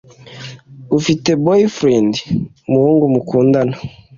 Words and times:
ufite 0.97 1.29
boyfriend(umuhungu 1.43 3.05
mukundana) 3.15 3.75